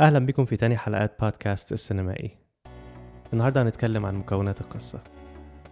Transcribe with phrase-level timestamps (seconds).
[0.00, 2.30] أهلا بكم في تاني حلقات بودكاست السينمائي.
[3.32, 5.00] النهاردة هنتكلم عن مكونات القصة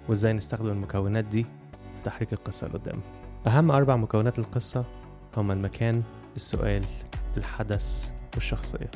[0.08, 1.42] وإزاي نستخدم المكونات دي
[1.96, 3.00] في تحريك القصة لقدام.
[3.46, 4.84] أهم أربع مكونات القصة
[5.36, 6.02] هما المكان
[6.36, 6.84] السؤال
[7.36, 8.90] الحدث والشخصية.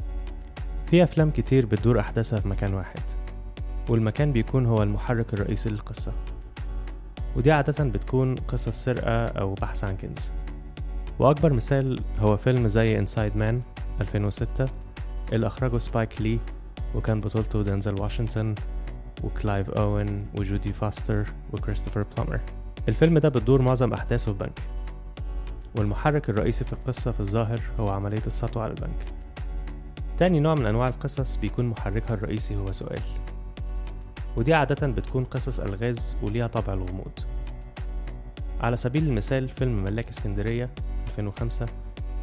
[0.86, 3.02] في أفلام كتير بتدور أحداثها في مكان واحد
[3.88, 6.12] والمكان بيكون هو المحرك الرئيسي للقصة.
[7.36, 10.32] ودي عادة بتكون قصص سرقة أو بحث عن كنز
[11.18, 13.62] وأكبر مثال هو فيلم زي Inside Man
[14.00, 14.87] 2006
[15.32, 16.38] اللي أخرجه سبايك لي
[16.94, 18.54] وكان بطولته دينزل واشنطن
[19.24, 22.40] وكلايف أوين وجودي فاستر وكريستوفر بلومر.
[22.88, 24.60] الفيلم ده بتدور معظم أحداثه في بنك
[25.76, 29.04] والمحرك الرئيسي في القصة في الظاهر هو عملية السطو على البنك.
[30.18, 33.02] تاني نوع من أنواع القصص بيكون محركها الرئيسي هو سؤال
[34.36, 37.12] ودي عادة بتكون قصص ألغاز وليها طابع الغموض.
[38.60, 40.70] على سبيل المثال فيلم ملاك اسكندرية
[41.08, 41.66] 2005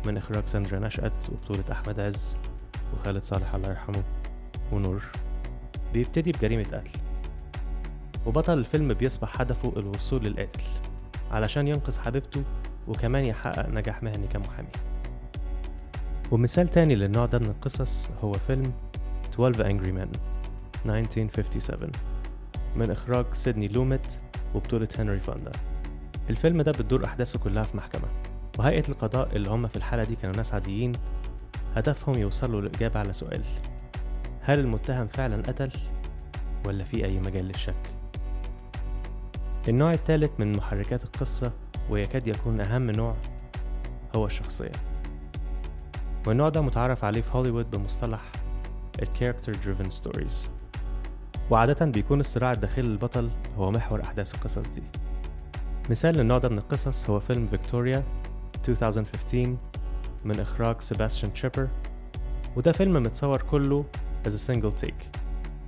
[0.07, 2.37] من إخراج ساندرا نشأت وبطولة أحمد عز
[2.93, 4.03] وخالد صالح الله يرحمه
[4.71, 5.03] ونور
[5.93, 6.91] بيبتدي بجريمة قتل.
[8.25, 10.61] وبطل الفيلم بيصبح هدفه الوصول للقاتل
[11.31, 12.43] علشان ينقذ حبيبته
[12.87, 14.67] وكمان يحقق نجاح مهني كمحامي.
[16.31, 18.73] ومثال تاني للنوع ده من القصص هو فيلم
[19.33, 20.17] 12 Angry Men
[20.91, 21.91] 1957
[22.75, 24.19] من إخراج سيدني لوميت
[24.55, 25.51] وبطولة هنري فاندا
[26.29, 28.07] الفيلم ده بتدور أحداثه كلها في محكمة
[28.59, 30.91] وهيئة القضاء اللي هم في الحالة دي كانوا ناس عاديين
[31.75, 33.41] هدفهم يوصلوا للإجابة على سؤال.
[34.41, 35.71] هل المتهم فعلا قتل
[36.65, 37.75] ولا في أي مجال للشك؟
[39.67, 41.51] النوع الثالث من محركات القصة
[41.89, 43.15] ويكاد يكون أهم نوع
[44.15, 44.71] هو الشخصية.
[46.27, 48.21] والنوع ده متعرف عليه في هوليوود بمصطلح
[49.01, 50.49] ال character driven stories.
[51.51, 54.83] وعادة بيكون الصراع الداخلي للبطل هو محور أحداث القصص دي.
[55.89, 58.03] مثال للنوع ده من القصص هو فيلم فيكتوريا
[58.69, 59.55] 2015
[60.25, 61.67] من إخراج سيباستيان تشيبر
[62.55, 63.85] وده فيلم متصور كله
[64.27, 65.19] as a single take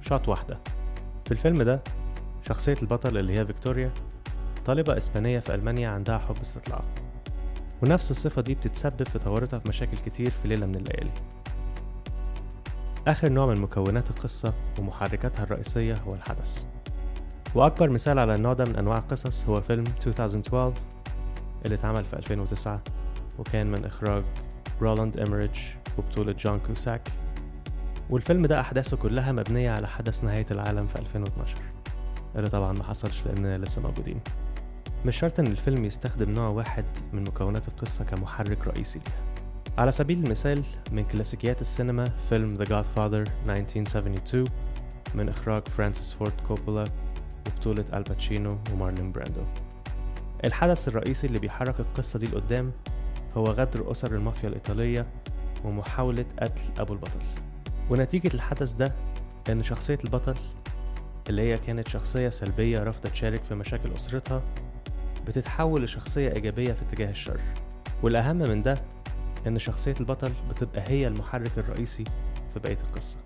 [0.02, 0.58] shot واحدة.
[1.26, 1.82] في الفيلم ده
[2.48, 3.92] شخصية البطل اللي هي فيكتوريا
[4.66, 6.82] طالبة إسبانية في ألمانيا عندها حب استطلاع.
[7.84, 11.12] ونفس الصفة دي بتتسبب في تورطها في مشاكل كتير في ليلة من الليالي.
[13.08, 16.66] آخر نوع من مكونات القصة ومحركاتها الرئيسية هو الحدث.
[17.56, 20.74] وأكبر مثال على النوع ده من أنواع القصص هو فيلم 2012
[21.66, 22.82] اللي اتعمل في 2009
[23.40, 24.24] وكان من إخراج
[24.82, 25.60] رولاند إمريش
[25.98, 27.10] وبطولة جون كوساك.
[28.10, 31.58] والفيلم ده أحداثه كلها مبنية على حدث نهاية العالم في 2012
[32.36, 34.20] اللي طبعا ما حصلش لأننا لسه موجودين.
[35.06, 39.24] مش شرط إن الفيلم يستخدم نوع واحد من مكونات القصة كمحرك رئيسي ليها.
[39.78, 44.46] على سبيل المثال من كلاسيكيات السينما فيلم The Godfather 1972
[45.16, 46.84] من إخراج فرانسيس فورد كوبولا
[47.48, 49.42] وبطولة آل باتشينو ومارلون براندو.
[50.44, 52.72] الحدث الرئيسي اللي بيحرك القصة دي لقدام
[53.38, 55.06] هو غدر أسر المافيا الإيطالية
[55.66, 57.20] ومحاولة قتل أبو البطل.
[57.90, 58.96] ونتيجة الحدث ده
[59.50, 60.34] إن شخصية البطل
[61.30, 64.42] اللي هي كانت شخصية سلبية رافضة تشارك في مشاكل أسرتها
[65.28, 67.40] بتتحول لشخصية إيجابية في اتجاه الشر.
[68.04, 68.76] والأهم من ده
[69.48, 72.04] إن شخصية البطل بتبقى هي المحرك الرئيسي
[72.54, 73.18] في بقية القصة.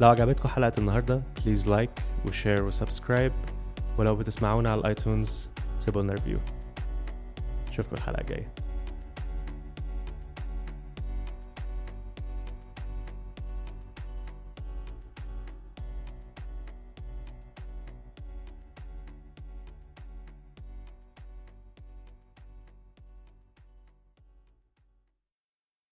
[0.00, 1.90] لو عجبتكم حلقة النهاردة please like
[2.26, 3.32] و share و subscribe
[3.98, 6.38] ولو بتسمعونا على ال iTunes سيبوا لنا review
[7.78, 8.52] اشوفكم الحلقة الجاية.